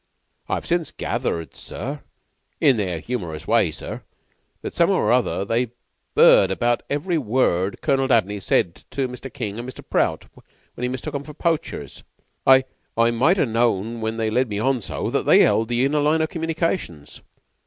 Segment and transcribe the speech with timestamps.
[0.49, 2.01] I've since gathered, sir,
[2.59, 4.01] in their humorous way, sir,
[4.63, 5.69] that some'ow or other they've
[6.17, 9.31] 'eard about every word Colonel Dabney said to Mr.
[9.31, 9.87] King and Mr.
[9.87, 10.25] Prout
[10.73, 12.01] when he mistook 'em for poachers.
[12.47, 12.63] I
[12.97, 15.99] I might ha' known when they led me on so that they 'eld the inner
[15.99, 17.21] line of communications.